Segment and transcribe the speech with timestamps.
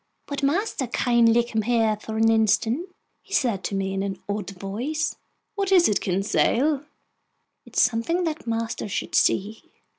[0.29, 2.89] "Would master kindly come here for an instant?"
[3.21, 5.15] he said to me in an odd voice.
[5.53, 6.83] "What is it, Conseil?"
[7.67, 9.61] "It's something that master should see."